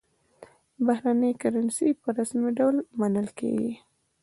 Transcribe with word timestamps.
بهرنۍ 0.85 1.31
کرنسي 1.41 1.89
په 2.01 2.07
رسمي 2.17 2.51
ډول 2.59 2.75
منل 2.99 3.27
کېږي. 3.39 3.73